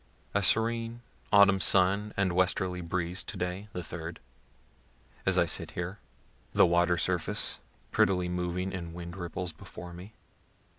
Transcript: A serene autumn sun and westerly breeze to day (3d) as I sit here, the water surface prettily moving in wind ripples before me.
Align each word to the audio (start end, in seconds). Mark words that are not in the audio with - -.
A 0.33 0.41
serene 0.41 1.03
autumn 1.31 1.59
sun 1.61 2.11
and 2.17 2.33
westerly 2.33 2.81
breeze 2.81 3.23
to 3.23 3.37
day 3.37 3.69
(3d) 3.75 4.17
as 5.27 5.37
I 5.37 5.45
sit 5.45 5.69
here, 5.77 5.99
the 6.53 6.65
water 6.65 6.97
surface 6.97 7.59
prettily 7.91 8.27
moving 8.27 8.71
in 8.71 8.93
wind 8.95 9.15
ripples 9.15 9.51
before 9.51 9.93
me. 9.93 10.13